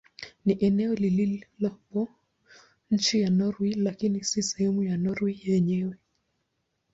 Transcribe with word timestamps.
Ni 0.45 0.53
eneo 0.59 0.93
lililopo 0.95 2.09
chini 2.99 3.23
ya 3.23 3.29
Norwei 3.29 3.73
lakini 3.73 4.23
si 4.23 4.43
sehemu 4.43 4.83
ya 4.83 4.97
Norwei 4.97 5.39
yenyewe. 5.43 5.95